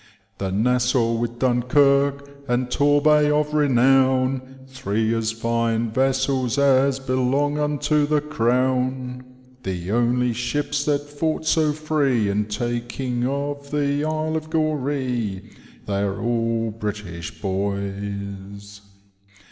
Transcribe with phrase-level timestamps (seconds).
[0.39, 8.07] The NoisaUf with Dunkirk, and Torhaij of renown, Three as fine vessels as belong unto
[8.07, 9.23] the crown;
[9.61, 12.29] The only ships that fought so free.
[12.29, 15.51] In taking of the Isle of Goree,
[15.85, 18.81] They are all British boys.